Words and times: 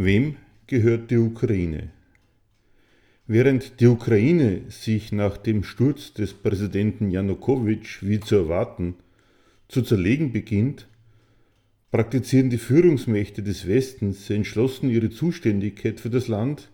Wem 0.00 0.36
gehört 0.68 1.10
die 1.10 1.16
Ukraine? 1.16 1.90
Während 3.26 3.80
die 3.80 3.88
Ukraine 3.88 4.60
sich 4.68 5.10
nach 5.10 5.36
dem 5.36 5.64
Sturz 5.64 6.12
des 6.12 6.34
Präsidenten 6.34 7.10
Janukowitsch, 7.10 8.04
wie 8.04 8.20
zu 8.20 8.36
erwarten, 8.36 8.94
zu 9.66 9.82
zerlegen 9.82 10.30
beginnt, 10.30 10.86
praktizieren 11.90 12.48
die 12.48 12.58
Führungsmächte 12.58 13.42
des 13.42 13.66
Westens 13.66 14.30
entschlossen 14.30 14.88
ihre 14.88 15.10
Zuständigkeit 15.10 15.98
für 15.98 16.10
das 16.10 16.28
Land, 16.28 16.70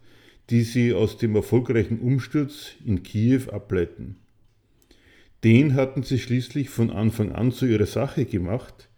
die 0.51 0.61
sie 0.61 0.93
aus 0.93 1.17
dem 1.17 1.35
erfolgreichen 1.35 2.01
Umsturz 2.01 2.73
in 2.85 3.03
Kiew 3.03 3.49
ableiten. 3.51 4.17
Den 5.45 5.73
hatten 5.73 6.03
sie 6.03 6.19
schließlich 6.19 6.69
von 6.69 6.91
Anfang 6.91 7.33
an 7.33 7.53
zu 7.53 7.65
ihrer 7.65 7.87
Sache 7.87 8.27
gemacht, 8.27 8.91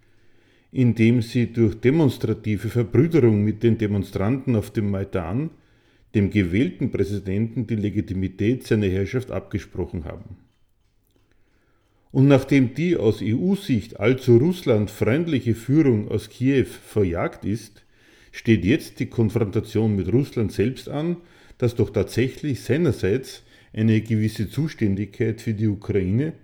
indem 0.76 1.22
sie 1.22 1.54
durch 1.54 1.74
demonstrative 1.80 2.68
Verbrüderung 2.68 3.42
mit 3.42 3.62
den 3.62 3.78
Demonstranten 3.78 4.54
auf 4.56 4.70
dem 4.70 4.90
Maidan 4.90 5.48
dem 6.14 6.28
gewählten 6.28 6.90
Präsidenten 6.90 7.66
die 7.66 7.76
Legitimität 7.76 8.66
seiner 8.66 8.86
Herrschaft 8.86 9.30
abgesprochen 9.30 10.04
haben. 10.04 10.36
Und 12.12 12.28
nachdem 12.28 12.74
die 12.74 12.94
aus 12.94 13.22
EU-Sicht 13.22 13.98
allzu 13.98 14.36
Russland 14.36 14.90
freundliche 14.90 15.54
Führung 15.54 16.08
aus 16.08 16.28
Kiew 16.28 16.66
verjagt 16.66 17.46
ist, 17.46 17.86
steht 18.30 18.66
jetzt 18.66 19.00
die 19.00 19.06
Konfrontation 19.06 19.96
mit 19.96 20.12
Russland 20.12 20.52
selbst 20.52 20.90
an, 20.90 21.16
das 21.56 21.74
doch 21.74 21.88
tatsächlich 21.88 22.60
seinerseits 22.60 23.44
eine 23.72 24.02
gewisse 24.02 24.50
Zuständigkeit 24.50 25.40
für 25.40 25.54
die 25.54 25.68
Ukraine, 25.68 26.34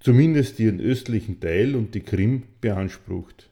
zumindest 0.00 0.58
ihren 0.58 0.80
östlichen 0.80 1.38
Teil 1.38 1.74
und 1.76 1.94
die 1.94 2.00
Krim, 2.00 2.44
beansprucht. 2.62 3.50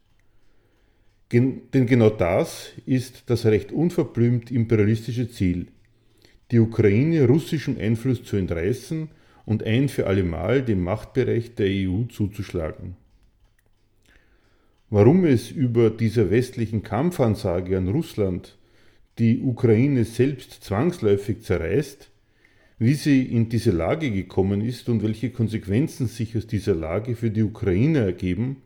Denn 1.33 1.87
genau 1.87 2.11
das 2.11 2.73
ist 2.85 3.25
das 3.27 3.47
recht 3.47 3.73
unverblümt 3.73 4.51
imperialistische 4.51 5.31
Ziel, 5.31 5.69
die 6.51 6.59
Ukraine 6.59 7.27
russischem 7.27 7.79
Einfluss 7.79 8.23
zu 8.23 8.37
entreißen 8.37 9.09
und 9.47 9.65
ein 9.65 9.89
für 9.89 10.07
allemal 10.07 10.63
dem 10.63 10.85
Machtbereich 10.85 11.55
der 11.55 11.69
EU 11.69 12.05
zuzuschlagen. 12.05 12.97
Warum 14.91 15.25
es 15.25 15.51
über 15.51 15.89
dieser 15.89 16.31
westlichen 16.31 16.83
Kampfansage 16.83 17.79
an 17.79 17.89
Russland 17.89 18.59
die 19.19 19.41
Ukraine 19.41 20.05
selbst 20.05 20.63
zwangsläufig 20.65 21.41
zerreißt, 21.41 22.11
wie 22.79 22.95
sie 22.95 23.23
in 23.23 23.49
diese 23.49 23.71
Lage 23.71 24.11
gekommen 24.11 24.61
ist 24.61 24.91
und 24.91 25.03
welche 25.03 25.31
Konsequenzen 25.31 26.09
sich 26.09 26.37
aus 26.37 26.47
dieser 26.47 26.75
Lage 26.75 27.17
für 27.17 27.31
die 27.31 27.43
Ukraine 27.43 28.01
ergeben, 28.01 28.57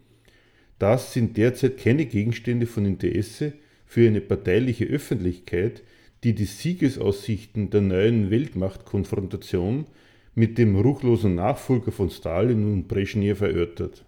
das 0.78 1.12
sind 1.12 1.36
derzeit 1.36 1.78
keine 1.78 2.06
Gegenstände 2.06 2.66
von 2.66 2.84
Interesse 2.84 3.52
für 3.86 4.06
eine 4.06 4.20
parteiliche 4.20 4.84
Öffentlichkeit, 4.84 5.83
die 6.24 6.34
die 6.34 6.44
Siegesaussichten 6.44 7.70
der 7.70 7.80
neuen 7.83 8.30
Weltmachtkonfrontation 8.30 9.86
mit 10.34 10.58
dem 10.58 10.77
ruchlosen 10.77 11.34
Nachfolger 11.34 11.92
von 11.92 12.10
Stalin 12.10 12.72
und 12.72 12.88
Brezhnev 12.88 13.41
erörtert. 13.41 14.05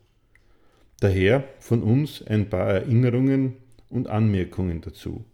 Daher 1.00 1.44
von 1.60 1.82
uns 1.82 2.22
ein 2.26 2.50
paar 2.50 2.68
Erinnerungen 2.68 3.54
und 3.88 4.08
Anmerkungen 4.08 4.80
dazu. 4.80 5.24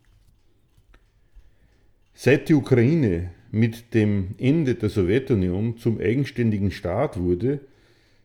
Seit 2.12 2.48
die 2.48 2.54
Ukraine 2.54 3.30
mit 3.50 3.94
dem 3.94 4.34
Ende 4.38 4.74
der 4.74 4.88
Sowjetunion 4.88 5.78
zum 5.78 5.98
eigenständigen 6.00 6.70
Staat 6.70 7.18
wurde, 7.18 7.60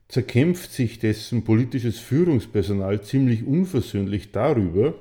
zerkämpft 0.09 0.73
sich 0.73 0.97
dessen 0.99 1.43
politisches 1.43 1.99
Führungspersonal 1.99 3.01
ziemlich 3.03 3.45
unversöhnlich 3.45 4.31
darüber, 4.31 4.95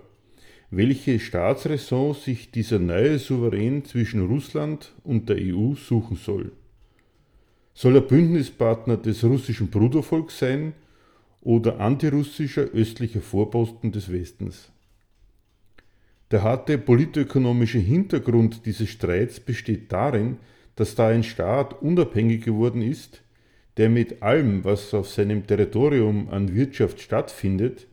welche 0.71 1.19
Staatsräson 1.19 2.15
sich 2.15 2.51
dieser 2.51 2.79
neue 2.79 3.19
Souverän 3.19 3.87
zwischen 3.87 4.27
Russland 4.27 4.93
und 5.03 5.31
der 5.31 5.39
EU 5.39 5.75
suchen 5.75 6.17
soll. 6.17 6.53
Soll 7.73 7.95
er 7.97 8.03
Bündnispartner 8.03 8.99
des 8.99 9.25
russischen 9.25 9.71
Brudervolks 9.71 10.41
sein 10.41 10.75
oder 11.41 11.81
antirussischer 11.81 12.65
östlicher 12.75 13.23
Vorposten 13.23 13.93
des 13.93 14.13
Westens? 14.13 14.71
Der 16.31 16.43
harte 16.43 16.77
politökonomische 16.77 17.79
Hintergrund 17.79 18.67
dieses 18.67 18.91
Streits 18.91 19.41
besteht 19.41 19.91
darin, 19.91 20.37
dass 20.77 20.95
da 20.95 21.09
ein 21.09 21.23
Staat 21.23 21.81
unabhängig 21.81 22.45
geworden 22.45 22.83
ist, 22.83 23.23
der 23.79 23.89
mit 23.89 24.23
allem, 24.23 24.65
was 24.65 24.93
auf 24.93 25.09
seinem 25.09 25.47
Territorium 25.47 26.29
an 26.31 26.55
Wirtschaft 26.55 27.01
stattfindet, 27.01 27.87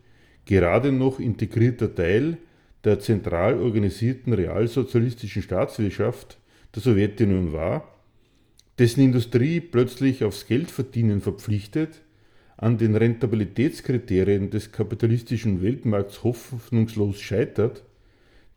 gerade 0.44 0.90
noch 0.90 1.20
integrierter 1.20 1.94
Teil 1.94 2.38
der 2.84 2.98
zentral 2.98 3.60
organisierten 3.60 4.32
realsozialistischen 4.32 5.42
Staatswirtschaft 5.42 6.38
der 6.74 6.82
Sowjetunion 6.82 7.52
war, 7.52 8.00
dessen 8.78 9.00
Industrie 9.00 9.60
plötzlich 9.60 10.24
aufs 10.24 10.46
Geldverdienen 10.46 11.20
verpflichtet, 11.20 12.02
an 12.56 12.78
den 12.78 12.96
Rentabilitätskriterien 12.96 14.50
des 14.50 14.72
kapitalistischen 14.72 15.62
Weltmarkts 15.62 16.24
hoffnungslos 16.24 17.20
scheitert, 17.20 17.84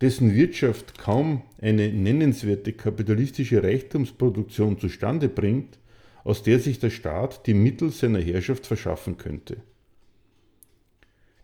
dessen 0.01 0.33
Wirtschaft 0.33 0.97
kaum 0.97 1.43
eine 1.61 1.91
nennenswerte 1.91 2.73
kapitalistische 2.73 3.61
Reichtumsproduktion 3.61 4.79
zustande 4.79 5.27
bringt 5.27 5.77
aus 6.23 6.43
der 6.43 6.59
sich 6.59 6.79
der 6.79 6.89
Staat 6.89 7.47
die 7.47 7.53
Mittel 7.53 7.91
seiner 7.91 8.19
Herrschaft 8.19 8.67
verschaffen 8.67 9.17
könnte. 9.17 9.57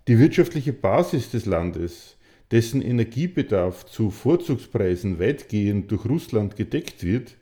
Die 0.07 0.19
wirtschaftliche 0.19 0.73
Basis 0.73 1.31
des 1.31 1.45
Landes, 1.45 2.17
dessen 2.51 2.81
Energiebedarf 2.81 3.85
zu 3.85 4.11
Vorzugspreisen 4.11 5.19
weitgehend 5.19 5.89
durch 5.91 6.05
Russland 6.05 6.55
gedeckt 6.55 7.03
wird 7.03 7.35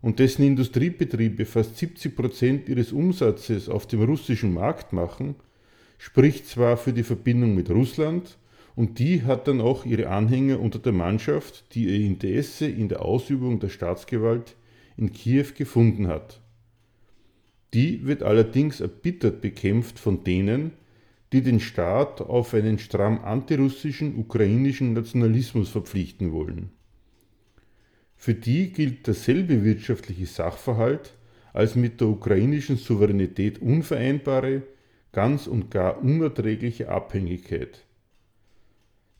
und 0.00 0.18
dessen 0.18 0.42
Industriebetriebe 0.42 1.44
fast 1.44 1.76
70 1.78 2.16
Prozent 2.16 2.68
ihres 2.68 2.92
Umsatzes 2.92 3.68
auf 3.68 3.86
dem 3.86 4.02
russischen 4.02 4.54
Markt 4.54 4.92
machen, 4.92 5.36
spricht 5.98 6.48
zwar 6.48 6.76
für 6.76 6.92
die 6.92 7.04
Verbindung 7.04 7.54
mit 7.54 7.70
Russland, 7.70 8.36
und 8.74 8.98
die 8.98 9.22
hat 9.22 9.48
dann 9.48 9.60
auch 9.60 9.84
ihre 9.84 10.08
Anhänger 10.08 10.58
unter 10.58 10.78
der 10.78 10.92
Mannschaft, 10.92 11.74
die 11.74 11.84
ihr 11.84 12.06
Interesse 12.06 12.66
in 12.66 12.88
der 12.88 13.02
Ausübung 13.02 13.60
der 13.60 13.68
Staatsgewalt 13.68 14.56
in 14.96 15.12
Kiew 15.12 15.48
gefunden 15.56 16.08
hat. 16.08 16.41
Die 17.74 18.04
wird 18.06 18.22
allerdings 18.22 18.80
erbittert 18.80 19.40
bekämpft 19.40 19.98
von 19.98 20.24
denen, 20.24 20.72
die 21.32 21.42
den 21.42 21.60
Staat 21.60 22.20
auf 22.20 22.52
einen 22.52 22.78
stramm 22.78 23.24
antirussischen 23.24 24.18
ukrainischen 24.18 24.92
Nationalismus 24.92 25.70
verpflichten 25.70 26.32
wollen. 26.32 26.70
Für 28.16 28.34
die 28.34 28.70
gilt 28.70 29.06
derselbe 29.06 29.64
wirtschaftliche 29.64 30.26
Sachverhalt 30.26 31.14
als 31.54 31.74
mit 31.74 32.00
der 32.00 32.08
ukrainischen 32.08 32.76
Souveränität 32.76 33.60
unvereinbare, 33.60 34.62
ganz 35.12 35.46
und 35.46 35.70
gar 35.70 36.02
unerträgliche 36.02 36.88
Abhängigkeit. 36.88 37.84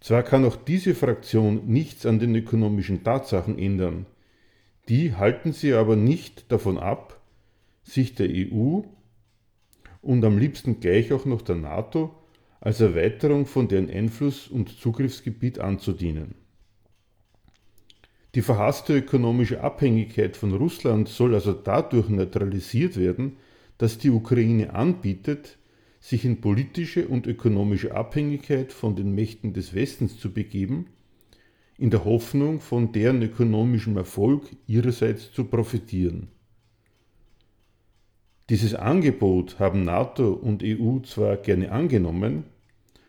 Zwar 0.01 0.23
kann 0.23 0.45
auch 0.45 0.57
diese 0.57 0.95
Fraktion 0.95 1.67
nichts 1.67 2.07
an 2.07 2.19
den 2.19 2.35
ökonomischen 2.35 3.05
Tatsachen 3.05 3.59
ändern, 3.59 4.07
die 4.89 5.15
halten 5.15 5.53
sie 5.53 5.75
aber 5.75 5.97
nicht 5.97 6.51
davon 6.51 6.77
ab, 6.77 7.22
sich 7.83 8.15
der 8.15 8.29
EU 8.31 8.83
und 10.01 10.25
am 10.25 10.39
liebsten 10.39 10.81
gleich 10.81 11.13
auch 11.13 11.25
noch 11.25 11.43
der 11.43 11.57
NATO 11.57 12.15
als 12.61 12.81
Erweiterung 12.81 13.47
von 13.47 13.69
deren 13.69 13.91
Einfluss- 13.91 14.49
und 14.49 14.69
Zugriffsgebiet 14.69 15.59
anzudienen. 15.59 16.35
Die 18.35 18.43
verhasste 18.43 18.97
ökonomische 18.97 19.61
Abhängigkeit 19.61 20.37
von 20.37 20.55
Russland 20.55 21.09
soll 21.09 21.35
also 21.35 21.53
dadurch 21.53 22.09
neutralisiert 22.09 22.97
werden, 22.97 23.37
dass 23.79 23.99
die 23.99 24.11
Ukraine 24.11 24.75
anbietet, 24.75 25.59
sich 26.01 26.25
in 26.25 26.41
politische 26.41 27.09
und 27.09 27.27
ökonomische 27.27 27.95
Abhängigkeit 27.95 28.73
von 28.73 28.97
den 28.97 29.15
Mächten 29.15 29.53
des 29.53 29.75
Westens 29.75 30.19
zu 30.19 30.33
begeben, 30.33 30.87
in 31.79 31.91
der 31.91 32.05
Hoffnung, 32.05 32.61
von 32.61 32.93
deren 32.93 33.23
ökonomischem 33.23 33.97
Erfolg 33.97 34.45
ihrerseits 34.67 35.33
zu 35.33 35.45
profitieren. 35.45 36.29
Dieses 38.51 38.75
Angebot 38.75 39.59
haben 39.61 39.85
NATO 39.85 40.33
und 40.33 40.63
EU 40.65 40.99
zwar 41.01 41.37
gerne 41.37 41.71
angenommen, 41.71 42.45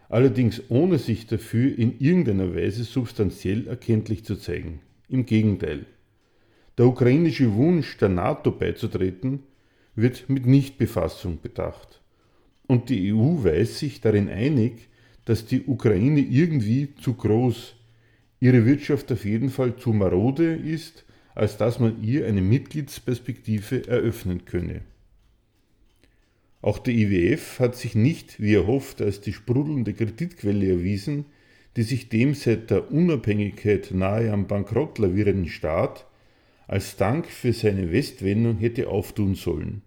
allerdings 0.08 0.62
ohne 0.70 1.00
sich 1.00 1.26
dafür 1.26 1.78
in 1.78 2.00
irgendeiner 2.00 2.56
Weise 2.56 2.84
substanziell 2.84 3.68
erkenntlich 3.68 4.24
zu 4.26 4.36
zeigen. 4.36 4.82
Im 5.10 5.26
Gegenteil. 5.26 5.86
Der 6.78 6.86
ukrainische 6.86 7.54
Wunsch, 7.56 7.98
der 7.98 8.10
NATO 8.10 8.52
beizutreten, 8.52 9.40
wird 9.96 10.30
mit 10.30 10.46
Nichtbefassung 10.46 11.40
bedacht. 11.42 12.02
Und 12.68 12.90
die 12.90 13.14
EU 13.14 13.44
weiß 13.44 13.80
sich 13.80 14.02
darin 14.02 14.30
einig, 14.30 14.88
dass 15.26 15.46
die 15.46 15.64
Ukraine 15.66 16.20
irgendwie 16.20 16.96
zu 16.96 17.14
groß, 17.14 17.76
ihre 18.40 18.66
Wirtschaft 18.66 19.12
auf 19.12 19.26
jeden 19.26 19.50
Fall 19.50 19.76
zu 19.78 19.94
marode 19.94 20.54
ist, 20.56 21.06
als 21.36 21.58
dass 21.58 21.80
man 21.80 22.04
ihr 22.04 22.28
eine 22.28 22.42
Mitgliedsperspektive 22.42 23.88
eröffnen 23.88 24.46
könne. 24.46 24.82
Auch 26.64 26.80
der 26.80 26.94
IWF 26.94 27.60
hat 27.60 27.76
sich 27.76 27.94
nicht, 27.94 28.42
wie 28.42 28.54
erhofft, 28.54 29.02
als 29.02 29.20
die 29.20 29.34
sprudelnde 29.34 29.94
Kreditquelle 29.94 30.66
erwiesen, 30.70 31.26
die 31.76 31.84
sich 31.84 32.08
dem 32.08 32.34
seit 32.36 32.72
der 32.72 32.90
Unabhängigkeit 32.90 33.92
nahe 33.92 34.32
am 34.32 34.48
Bankrott 34.48 34.98
lavierenden 34.98 35.50
Staat 35.50 36.08
als 36.66 36.96
Dank 36.96 37.28
für 37.28 37.52
seine 37.52 37.92
Westwendung 37.92 38.60
hätte 38.60 38.88
auftun 38.88 39.36
sollen. 39.36 39.82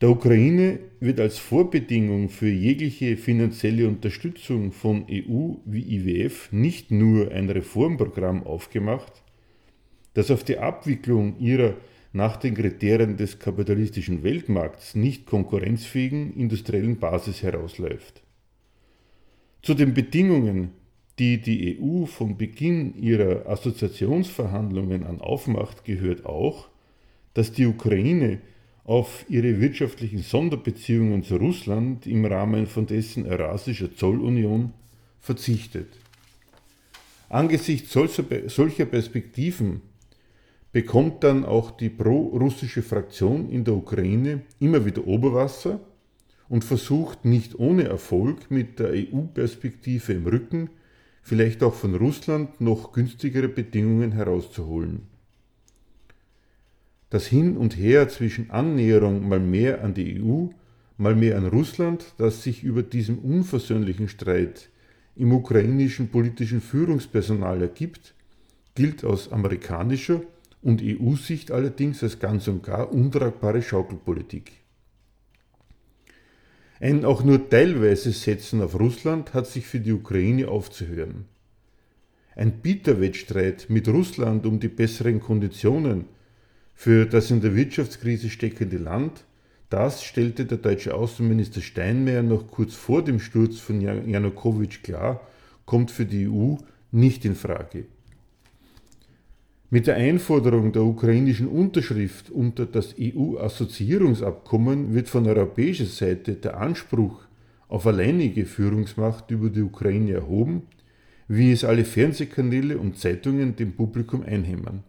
Der 0.00 0.08
Ukraine 0.08 0.78
wird 1.00 1.20
als 1.20 1.38
Vorbedingung 1.38 2.30
für 2.30 2.48
jegliche 2.48 3.18
finanzielle 3.18 3.88
Unterstützung 3.88 4.72
von 4.72 5.04
EU 5.10 5.56
wie 5.66 5.96
IWF 5.96 6.50
nicht 6.50 6.90
nur 6.90 7.30
ein 7.30 7.50
Reformprogramm 7.50 8.42
aufgemacht, 8.44 9.22
das 10.14 10.30
auf 10.30 10.44
die 10.44 10.56
Abwicklung 10.56 11.38
ihrer 11.38 11.74
nach 12.16 12.36
den 12.36 12.54
Kriterien 12.54 13.16
des 13.16 13.38
kapitalistischen 13.38 14.24
Weltmarkts 14.24 14.94
nicht 14.94 15.26
konkurrenzfähigen 15.26 16.34
industriellen 16.34 16.98
Basis 16.98 17.42
herausläuft. 17.42 18.22
Zu 19.62 19.74
den 19.74 19.94
Bedingungen, 19.94 20.70
die 21.18 21.40
die 21.40 21.78
EU 21.78 22.06
von 22.06 22.36
Beginn 22.36 22.94
ihrer 23.00 23.46
Assoziationsverhandlungen 23.48 25.04
an 25.04 25.20
aufmacht, 25.20 25.84
gehört 25.84 26.24
auch, 26.26 26.68
dass 27.34 27.52
die 27.52 27.66
Ukraine 27.66 28.40
auf 28.84 29.24
ihre 29.28 29.60
wirtschaftlichen 29.60 30.20
Sonderbeziehungen 30.20 31.22
zu 31.22 31.36
Russland 31.36 32.06
im 32.06 32.24
Rahmen 32.24 32.66
von 32.66 32.86
dessen 32.86 33.26
Eurasischer 33.26 33.94
Zollunion 33.94 34.72
verzichtet. 35.20 35.88
Angesichts 37.28 37.92
solcher 37.92 38.86
Perspektiven 38.86 39.82
bekommt 40.76 41.24
dann 41.24 41.46
auch 41.46 41.70
die 41.70 41.88
pro-russische 41.88 42.82
Fraktion 42.82 43.48
in 43.48 43.64
der 43.64 43.72
Ukraine 43.72 44.42
immer 44.60 44.84
wieder 44.84 45.06
Oberwasser 45.06 45.80
und 46.50 46.64
versucht 46.64 47.24
nicht 47.24 47.58
ohne 47.58 47.84
Erfolg 47.84 48.50
mit 48.50 48.78
der 48.78 48.90
EU-Perspektive 48.90 50.12
im 50.12 50.26
Rücken 50.26 50.68
vielleicht 51.22 51.62
auch 51.62 51.72
von 51.72 51.94
Russland 51.94 52.60
noch 52.60 52.92
günstigere 52.92 53.48
Bedingungen 53.48 54.12
herauszuholen. 54.12 55.04
Das 57.08 57.26
Hin 57.26 57.56
und 57.56 57.78
Her 57.78 58.10
zwischen 58.10 58.50
Annäherung 58.50 59.26
mal 59.26 59.40
mehr 59.40 59.82
an 59.82 59.94
die 59.94 60.20
EU, 60.22 60.48
mal 60.98 61.14
mehr 61.14 61.38
an 61.38 61.46
Russland, 61.46 62.04
das 62.18 62.42
sich 62.42 62.62
über 62.62 62.82
diesem 62.82 63.20
unversöhnlichen 63.20 64.10
Streit 64.10 64.68
im 65.14 65.32
ukrainischen 65.32 66.10
politischen 66.10 66.60
Führungspersonal 66.60 67.62
ergibt, 67.62 68.14
gilt 68.74 69.06
aus 69.06 69.32
amerikanischer 69.32 70.20
und 70.66 70.82
EU-Sicht 70.82 71.52
allerdings 71.52 72.02
als 72.02 72.18
ganz 72.18 72.48
und 72.48 72.64
gar 72.64 72.92
untragbare 72.92 73.62
Schaukelpolitik. 73.62 74.50
Ein 76.80 77.04
auch 77.04 77.22
nur 77.22 77.48
teilweise 77.48 78.10
Setzen 78.10 78.60
auf 78.60 78.78
Russland 78.78 79.32
hat 79.32 79.46
sich 79.46 79.64
für 79.64 79.78
die 79.78 79.92
Ukraine 79.92 80.48
aufzuhören. 80.48 81.26
Ein 82.34 82.50
Bieterwettstreit 82.62 83.66
mit 83.68 83.86
Russland 83.86 84.44
um 84.44 84.58
die 84.58 84.66
besseren 84.66 85.20
Konditionen 85.20 86.06
für 86.74 87.06
das 87.06 87.30
in 87.30 87.40
der 87.40 87.54
Wirtschaftskrise 87.54 88.28
steckende 88.28 88.78
Land, 88.78 89.24
das 89.70 90.02
stellte 90.02 90.46
der 90.46 90.58
deutsche 90.58 90.94
Außenminister 90.94 91.60
Steinmeier 91.60 92.24
noch 92.24 92.48
kurz 92.48 92.74
vor 92.74 93.04
dem 93.04 93.20
Sturz 93.20 93.60
von 93.60 93.80
Janukowitsch 93.80 94.82
klar, 94.82 95.20
kommt 95.64 95.92
für 95.92 96.06
die 96.06 96.28
EU 96.28 96.56
nicht 96.90 97.24
in 97.24 97.36
Frage. 97.36 97.86
Mit 99.68 99.88
der 99.88 99.96
Einforderung 99.96 100.70
der 100.70 100.84
ukrainischen 100.84 101.48
Unterschrift 101.48 102.30
unter 102.30 102.66
das 102.66 102.94
EU-Assoziierungsabkommen 103.00 104.94
wird 104.94 105.08
von 105.08 105.26
europäischer 105.26 105.86
Seite 105.86 106.34
der 106.34 106.60
Anspruch 106.60 107.22
auf 107.66 107.84
alleinige 107.84 108.46
Führungsmacht 108.46 109.28
über 109.32 109.50
die 109.50 109.62
Ukraine 109.62 110.12
erhoben, 110.12 110.62
wie 111.26 111.50
es 111.50 111.64
alle 111.64 111.84
Fernsehkanäle 111.84 112.78
und 112.78 112.96
Zeitungen 112.96 113.56
dem 113.56 113.72
Publikum 113.72 114.22
einhämmern. 114.22 114.84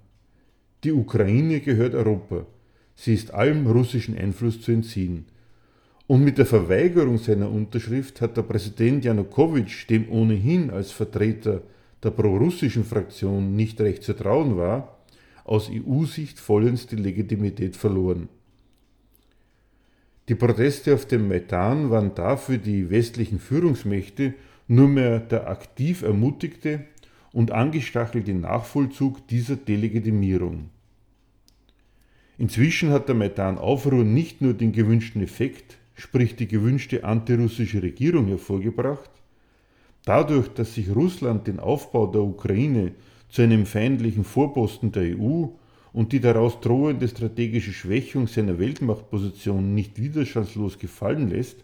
Die 0.83 0.91
Ukraine 0.91 1.59
gehört 1.59 1.95
Europa. 1.95 2.45
Sie 2.93 3.15
ist 3.15 3.33
allem 3.33 3.65
russischen 3.65 4.15
Einfluss 4.15 4.61
zu 4.61 4.71
entziehen. 4.71 5.25
Und 6.05 6.23
mit 6.23 6.37
der 6.37 6.45
Verweigerung 6.45 7.17
seiner 7.17 7.49
Unterschrift 7.49 8.21
hat 8.21 8.37
der 8.37 8.43
Präsident 8.43 9.03
Janukowitsch, 9.03 9.89
dem 9.89 10.07
ohnehin 10.07 10.69
als 10.69 10.91
Vertreter 10.91 11.63
der 12.03 12.11
prorussischen 12.11 12.83
Fraktion 12.83 13.55
nicht 13.55 13.81
recht 13.81 14.03
zu 14.03 14.13
trauen 14.13 14.57
war, 14.57 14.97
aus 15.43 15.69
EU-Sicht 15.71 16.39
vollends 16.39 16.87
die 16.87 16.97
Legitimität 16.97 17.75
verloren. 17.75 18.29
Die 20.29 20.35
Proteste 20.35 20.93
auf 20.93 21.05
dem 21.05 21.29
Maidan 21.29 21.89
waren 21.89 22.13
dafür 22.13 22.57
die 22.57 22.89
westlichen 22.89 23.39
Führungsmächte 23.39 24.33
nur 24.67 24.89
mehr 24.89 25.19
der 25.19 25.49
aktiv 25.49 26.01
ermutigte 26.01 26.85
und 27.31 27.51
angestachelte 27.51 28.33
Nachvollzug 28.33 29.25
dieser 29.27 29.55
Delegitimierung. 29.55 30.69
Inzwischen 32.37 32.91
hat 32.91 33.07
der 33.07 33.15
Maidan-Aufruhr 33.15 34.03
nicht 34.03 34.41
nur 34.41 34.53
den 34.53 34.73
gewünschten 34.73 35.23
Effekt, 35.23 35.77
sprich 35.95 36.35
die 36.35 36.47
gewünschte 36.47 37.03
antirussische 37.03 37.81
Regierung 37.81 38.27
hervorgebracht, 38.27 39.09
Dadurch, 40.07 40.47
dass 40.47 40.73
sich 40.73 40.95
Russland 40.95 41.47
den 41.47 41.59
Aufbau 41.59 42.07
der 42.07 42.21
Ukraine 42.21 42.93
zu 43.27 43.41
einem 43.41 43.65
feindlichen 43.65 44.23
Vorposten 44.23 44.93
der 44.93 45.17
EU 45.17 45.47
und 45.91 46.13
die 46.13 46.21
daraus 46.21 46.61
drohende 46.61 47.09
strategische 47.09 47.73
Schwächung 47.73 48.27
seiner 48.27 48.57
Weltmachtposition 48.57 49.75
nicht 49.75 49.99
widerstandslos 49.99 50.79
gefallen 50.79 51.29
lässt, 51.29 51.57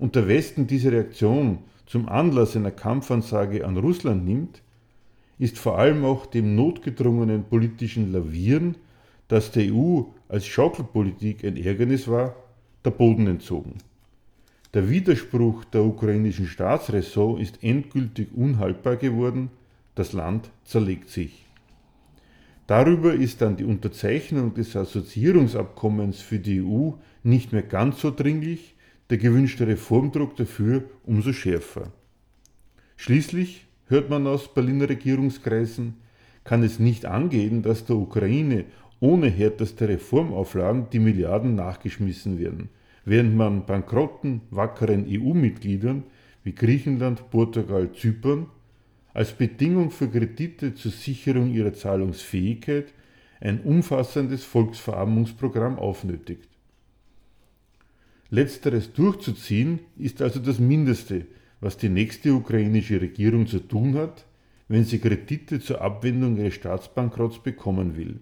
und 0.00 0.16
der 0.16 0.26
Westen 0.26 0.66
diese 0.66 0.90
Reaktion 0.90 1.58
zum 1.86 2.08
Anlass 2.08 2.56
einer 2.56 2.72
Kampfansage 2.72 3.64
an 3.64 3.76
Russland 3.76 4.24
nimmt, 4.24 4.60
ist 5.38 5.56
vor 5.56 5.78
allem 5.78 6.04
auch 6.04 6.26
dem 6.26 6.56
notgedrungenen 6.56 7.44
politischen 7.44 8.10
Lavieren, 8.10 8.74
das 9.28 9.52
der 9.52 9.72
EU 9.72 10.02
als 10.28 10.44
Schaukelpolitik 10.44 11.44
ein 11.44 11.56
Ärgernis 11.56 12.08
war, 12.08 12.34
der 12.84 12.90
Boden 12.90 13.28
entzogen. 13.28 13.78
Der 14.74 14.90
Widerspruch 14.90 15.64
der 15.66 15.84
ukrainischen 15.84 16.48
Staatsräson 16.48 17.38
ist 17.38 17.62
endgültig 17.62 18.34
unhaltbar 18.34 18.96
geworden, 18.96 19.50
das 19.94 20.12
Land 20.12 20.50
zerlegt 20.64 21.10
sich. 21.10 21.46
Darüber 22.66 23.14
ist 23.14 23.40
dann 23.40 23.56
die 23.56 23.62
Unterzeichnung 23.62 24.52
des 24.54 24.74
Assoziierungsabkommens 24.74 26.20
für 26.20 26.40
die 26.40 26.60
EU 26.60 26.90
nicht 27.22 27.52
mehr 27.52 27.62
ganz 27.62 28.00
so 28.00 28.10
dringlich, 28.10 28.74
der 29.10 29.18
gewünschte 29.18 29.68
Reformdruck 29.68 30.34
dafür 30.34 30.82
umso 31.04 31.32
schärfer. 31.32 31.92
Schließlich, 32.96 33.68
hört 33.86 34.10
man 34.10 34.26
aus 34.26 34.52
Berliner 34.52 34.88
Regierungskreisen, 34.88 35.98
kann 36.42 36.64
es 36.64 36.80
nicht 36.80 37.06
angehen, 37.06 37.62
dass 37.62 37.84
der 37.84 37.94
Ukraine 37.94 38.64
ohne 38.98 39.28
härteste 39.28 39.88
Reformauflagen 39.88 40.90
die 40.90 40.98
Milliarden 40.98 41.54
nachgeschmissen 41.54 42.40
werden– 42.40 42.70
während 43.04 43.36
man 43.36 43.66
bankrotten, 43.66 44.42
wackeren 44.50 45.06
EU-Mitgliedern 45.08 46.04
wie 46.42 46.54
Griechenland, 46.54 47.30
Portugal, 47.30 47.92
Zypern 47.92 48.46
als 49.12 49.32
Bedingung 49.32 49.90
für 49.90 50.08
Kredite 50.08 50.74
zur 50.74 50.90
Sicherung 50.90 51.52
ihrer 51.52 51.72
Zahlungsfähigkeit 51.72 52.92
ein 53.40 53.60
umfassendes 53.60 54.44
Volksverarmungsprogramm 54.44 55.78
aufnötigt. 55.78 56.48
Letzteres 58.30 58.92
durchzuziehen 58.92 59.80
ist 59.96 60.20
also 60.20 60.40
das 60.40 60.58
Mindeste, 60.58 61.26
was 61.60 61.76
die 61.76 61.88
nächste 61.88 62.34
ukrainische 62.34 63.00
Regierung 63.00 63.46
zu 63.46 63.60
tun 63.60 63.94
hat, 63.94 64.26
wenn 64.66 64.84
sie 64.84 64.98
Kredite 64.98 65.60
zur 65.60 65.80
Abwendung 65.80 66.36
ihres 66.36 66.54
Staatsbankrotts 66.54 67.42
bekommen 67.42 67.96
will. 67.96 68.20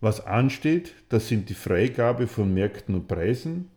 Was 0.00 0.26
ansteht, 0.26 0.92
das 1.08 1.28
sind 1.28 1.48
die 1.48 1.54
Freigabe 1.54 2.26
von 2.26 2.52
Märkten 2.52 2.94
und 2.94 3.08
Preisen, 3.08 3.68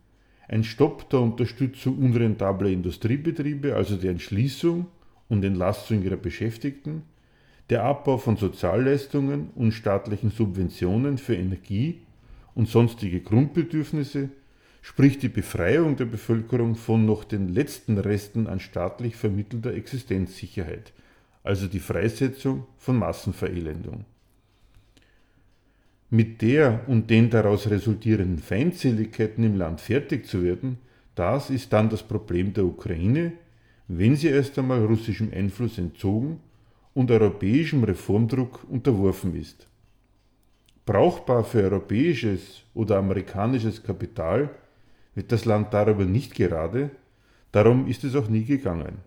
ein 0.48 0.64
Stopp 0.64 1.10
der 1.10 1.20
Unterstützung 1.20 1.98
unrentabler 1.98 2.70
Industriebetriebe, 2.70 3.76
also 3.76 3.98
der 3.98 4.12
Entschließung 4.12 4.88
und 5.30 5.44
Entlastung 5.44 6.04
ihrer 6.04 6.18
Beschäftigten, 6.18 7.04
der 7.70 7.84
Abbau 7.84 8.18
von 8.18 8.38
Sozialleistungen 8.38 9.50
und 9.56 9.74
staatlichen 9.74 10.32
Subventionen 10.32 11.18
für 11.18 11.36
Energie 11.36 12.02
und 12.56 12.70
sonstige 12.70 13.20
Grundbedürfnisse, 13.20 14.30
sprich 14.82 15.20
die 15.20 15.30
Befreiung 15.30 15.98
der 15.98 16.06
Bevölkerung 16.06 16.76
von 16.76 17.06
noch 17.06 17.26
den 17.26 17.50
letzten 17.50 17.98
Resten 17.98 18.48
an 18.48 18.62
staatlich 18.62 19.18
vermittelter 19.18 19.74
Existenzsicherheit, 19.74 20.94
also 21.44 21.68
die 21.68 21.80
Freisetzung 21.80 22.66
von 22.78 22.98
Massenverelendung 22.98 24.06
mit 26.10 26.42
der 26.42 26.82
und 26.88 27.10
den 27.10 27.30
daraus 27.30 27.70
resultierenden 27.70 28.40
Feindseligkeiten 28.40 29.44
im 29.44 29.58
Land 29.58 29.82
fertig 29.82 30.26
zu 30.26 30.44
werden, 30.44 30.78
das 31.16 31.50
ist 31.50 31.74
dann 31.74 31.90
das 31.90 32.04
Problem 32.04 32.54
der 32.54 32.66
Ukraine, 32.66 33.34
wenn 33.88 34.16
sie 34.16 34.28
erst 34.28 34.58
einmal 34.60 34.86
russischem 34.86 35.32
Einfluss 35.34 35.78
entzogen 35.78 36.40
und 36.94 37.12
europäischem 37.12 37.84
Reformdruck 37.84 38.66
unterworfen 38.70 39.36
ist. 39.36 39.68
Brauchbar 40.86 41.44
für 41.44 41.64
europäisches 41.64 42.64
oder 42.74 42.98
amerikanisches 42.98 43.84
Kapital 43.84 44.50
wird 45.16 45.32
das 45.32 45.46
Land 45.46 45.74
darüber 45.74 46.06
nicht 46.06 46.36
gerade, 46.36 46.92
darum 47.52 47.88
ist 47.88 48.04
es 48.04 48.16
auch 48.16 48.30
nie 48.30 48.46
gegangen. 48.46 49.00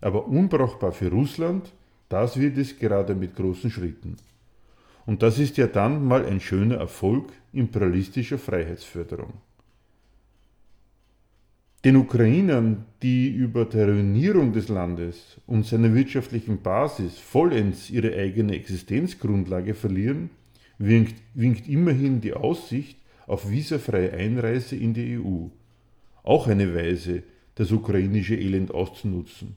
Aber 0.00 0.26
unbrauchbar 0.26 0.92
für 0.92 1.10
Russland, 1.10 1.72
das 2.08 2.38
wird 2.38 2.56
es 2.56 2.78
gerade 2.78 3.14
mit 3.14 3.34
großen 3.34 3.70
Schritten. 3.70 4.16
Und 5.06 5.22
das 5.22 5.38
ist 5.38 5.56
ja 5.56 5.68
dann 5.68 6.04
mal 6.04 6.26
ein 6.26 6.40
schöner 6.40 6.76
Erfolg 6.76 7.32
imperialistischer 7.52 8.38
Freiheitsförderung. 8.38 9.34
Den 11.84 11.96
Ukrainern, 11.96 12.84
die 13.00 13.28
über 13.28 13.64
der 13.64 13.86
Ruinierung 13.86 14.52
des 14.52 14.68
Landes 14.68 15.40
und 15.46 15.64
seiner 15.64 15.94
wirtschaftlichen 15.94 16.60
Basis 16.60 17.18
vollends 17.18 17.90
ihre 17.90 18.16
eigene 18.16 18.56
Existenzgrundlage 18.56 19.74
verlieren, 19.74 20.30
winkt, 20.78 21.14
winkt 21.34 21.68
immerhin 21.68 22.20
die 22.20 22.34
Aussicht 22.34 22.98
auf 23.28 23.48
visafreie 23.48 24.12
Einreise 24.12 24.74
in 24.74 24.94
die 24.94 25.16
EU. 25.18 25.46
Auch 26.24 26.48
eine 26.48 26.74
Weise, 26.74 27.22
das 27.54 27.70
ukrainische 27.70 28.34
Elend 28.34 28.72
auszunutzen. 28.72 29.54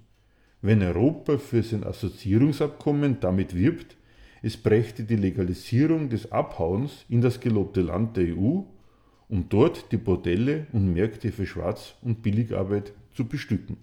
Wenn 0.61 0.83
Europa 0.83 1.39
für 1.39 1.63
sein 1.63 1.83
Assoziierungsabkommen 1.83 3.19
damit 3.21 3.55
wirbt, 3.55 3.97
es 4.41 4.57
brächte 4.57 5.03
die 5.03 5.15
Legalisierung 5.15 6.09
des 6.09 6.31
Abhauens 6.31 7.05
in 7.09 7.21
das 7.21 7.39
gelobte 7.39 7.81
Land 7.81 8.17
der 8.17 8.37
EU, 8.37 8.61
um 9.27 9.49
dort 9.49 9.91
die 9.91 9.97
Bordelle 9.97 10.67
und 10.71 10.93
Märkte 10.93 11.31
für 11.31 11.45
Schwarz- 11.45 11.95
und 12.01 12.21
Billigarbeit 12.21 12.93
zu 13.13 13.25
bestücken. 13.25 13.77